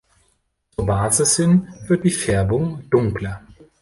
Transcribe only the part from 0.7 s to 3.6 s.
Zur Basis hin wird die Färbung dunkler.